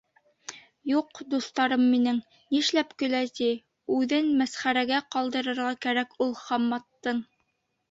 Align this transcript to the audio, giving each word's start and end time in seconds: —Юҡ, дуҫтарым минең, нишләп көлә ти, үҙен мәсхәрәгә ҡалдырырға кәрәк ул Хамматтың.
—Юҡ, 0.91 1.19
дуҫтарым 1.33 1.83
минең, 1.89 2.17
нишләп 2.55 2.97
көлә 3.03 3.21
ти, 3.41 3.51
үҙен 3.99 4.33
мәсхәрәгә 4.41 5.05
ҡалдырырға 5.17 5.71
кәрәк 5.87 6.19
ул 6.29 6.35
Хамматтың. 6.43 7.25